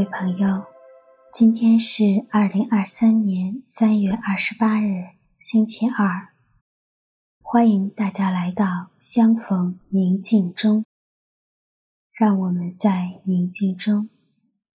[0.00, 0.64] 各位朋友，
[1.30, 5.10] 今天是二零二三年三月二十八日，
[5.40, 6.28] 星期二。
[7.42, 10.86] 欢迎大家来到相逢宁静中，
[12.14, 14.08] 让我们在宁静中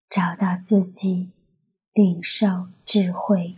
[0.08, 1.32] 找到自己，
[1.92, 3.56] 领受智慧。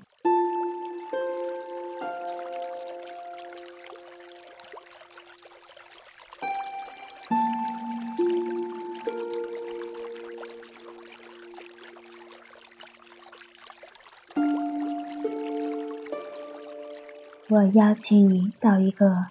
[17.50, 19.28] 我邀请你到一个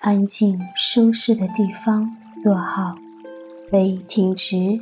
[0.00, 2.10] 安静、舒适的地方
[2.42, 2.96] 坐好，
[3.70, 4.80] 背挺直，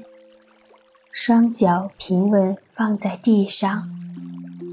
[1.12, 3.90] 双脚平稳放在地上，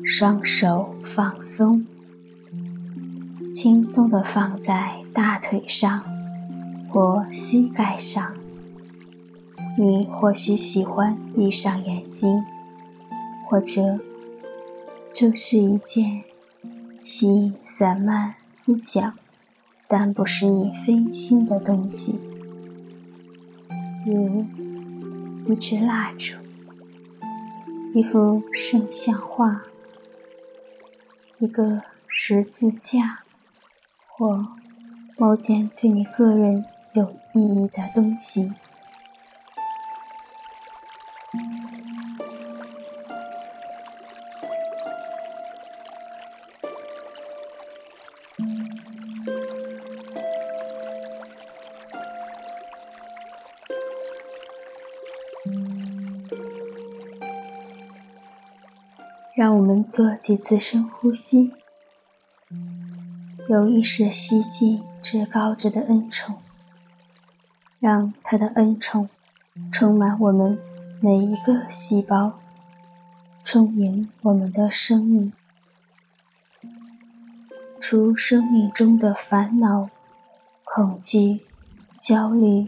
[0.05, 1.85] 双手放松，
[3.53, 6.01] 轻松地放在大腿上
[6.89, 8.33] 或膝盖上。
[9.77, 12.45] 你或许喜欢闭上眼睛，
[13.49, 13.99] 或者
[15.11, 16.28] 这是一件。
[17.01, 19.17] 吸引散漫思想，
[19.87, 22.19] 但不是你分心的东西，
[24.05, 24.45] 如
[25.47, 26.35] 一支蜡烛、
[27.93, 29.61] 一幅圣像画、
[31.39, 33.23] 一个十字架，
[34.07, 34.47] 或
[35.17, 38.53] 某件对你个人有意义的东西。
[59.39, 61.53] 让我们做几次深呼吸，
[63.47, 66.35] 有意识的吸进至高者的恩宠，
[67.79, 69.07] 让他的恩宠
[69.71, 70.59] 充满我们
[70.99, 72.37] 每一个细胞，
[73.45, 75.31] 充盈我们的生命，
[77.79, 79.89] 除生命中的烦恼、
[80.65, 81.39] 恐惧、
[81.97, 82.67] 焦虑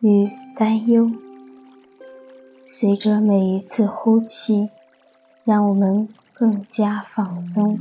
[0.00, 1.12] 与担忧，
[2.66, 4.70] 随着每一次呼气。
[5.44, 7.78] 让我们更加放松。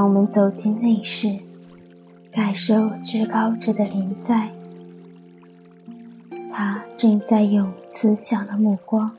[0.00, 1.40] 让我们走进内室，
[2.32, 4.48] 感受至高者的临在。
[6.50, 9.10] 他正在用慈祥的目光，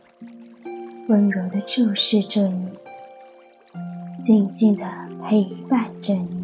[1.07, 2.65] 温柔的注视着你，
[4.19, 4.83] 静静的
[5.21, 6.40] 陪伴着你。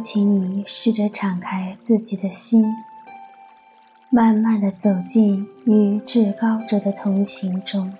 [0.00, 2.64] 请你试着敞开自己的心，
[4.10, 7.92] 慢慢的走进与至高者的同行中。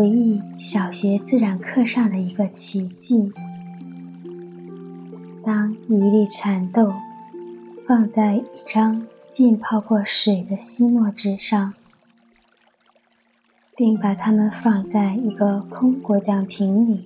[0.00, 3.30] 回忆小学自然课上的一个奇迹：
[5.44, 6.94] 当一粒蚕豆
[7.86, 11.74] 放在一张浸泡过水的吸墨纸上，
[13.76, 17.04] 并把它们放在一个空果酱瓶里，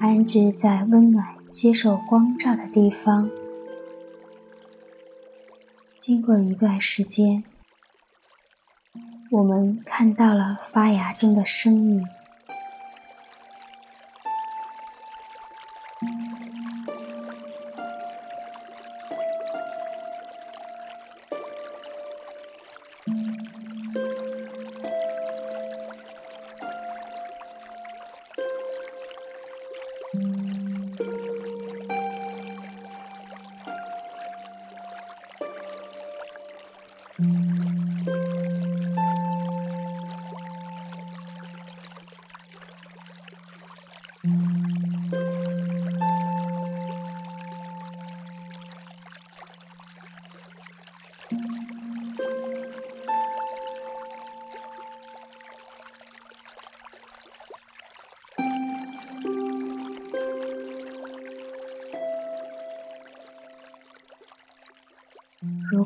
[0.00, 3.30] 安置在温暖、接受光照的地方。
[6.00, 7.44] 经过一段时间，
[9.30, 12.04] 我们看到了发芽中的生命。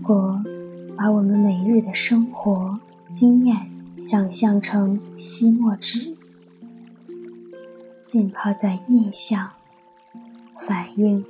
[0.05, 0.39] 果
[0.99, 2.79] 把我们每日的生活
[3.11, 3.56] 经验
[3.97, 6.15] 想象成吸墨纸，
[8.05, 9.53] 浸泡在印象、
[10.69, 11.25] 反应、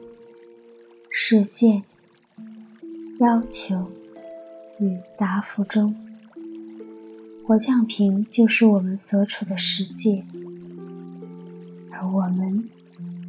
[1.08, 1.84] 实现、
[3.20, 3.92] 要求
[4.80, 5.94] 与答复中，
[7.46, 10.24] 果酱瓶就是我们所处的世界，
[11.92, 12.68] 而我们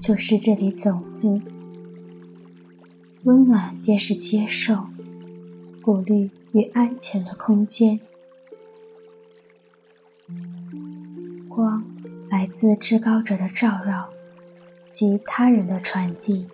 [0.02, 1.40] 就是这粒种子。
[3.25, 4.88] 温暖便是接受、
[5.86, 8.00] 鼓励与安全的空间。
[11.48, 11.86] 光
[12.27, 14.10] 来自至高者的照耀
[14.89, 16.48] 及他人的传递。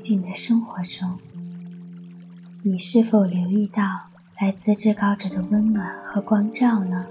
[0.00, 1.18] 近的生活中，
[2.62, 3.82] 你是否留意到
[4.40, 7.06] 来自至高者的温暖和光照呢？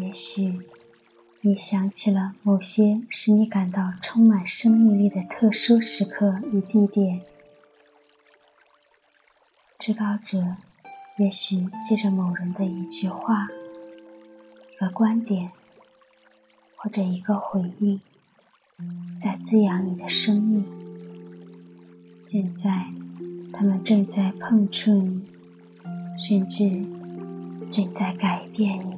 [0.00, 0.60] 也许
[1.40, 7.22] 你想起了某些使你感到充满生命力的特殊时刻与地点。
[9.76, 10.56] 至高者
[11.16, 13.48] 也许借着某人的一句话、
[14.72, 15.50] 一个观点，
[16.76, 18.00] 或者一个回应，
[19.20, 20.64] 在滋养你的生命。
[22.24, 22.86] 现在，
[23.52, 25.26] 他们正在碰触你，
[26.22, 26.84] 甚至
[27.72, 28.97] 正在改变你。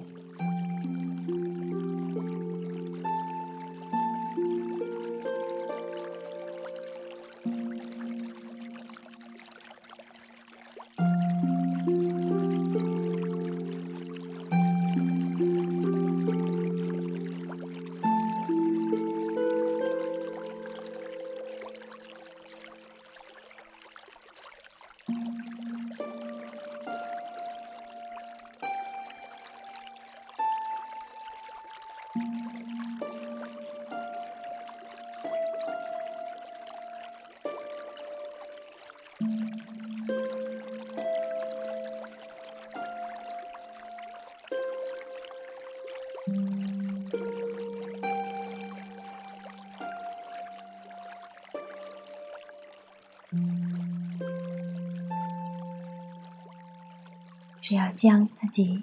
[57.60, 58.82] 只要将自己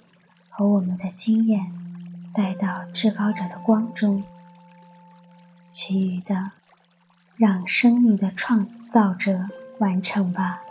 [0.49, 1.71] 和我们的经验
[2.33, 4.23] 带到至高者的光中，
[5.65, 6.51] 其余的
[7.35, 9.49] 让生命的创造者
[9.79, 10.61] 完成吧。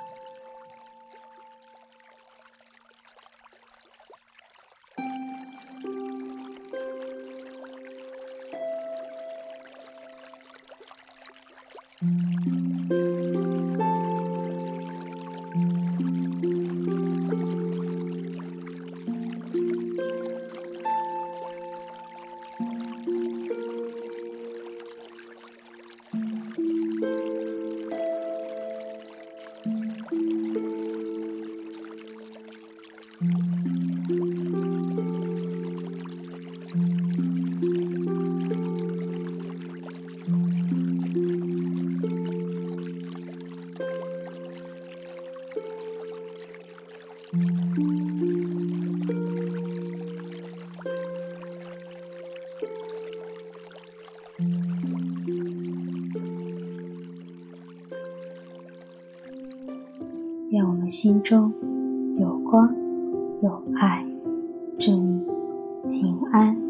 [61.26, 61.52] 中
[62.20, 62.72] 有光，
[63.42, 64.06] 有爱，
[64.78, 65.26] 祝你
[65.90, 66.65] 平安。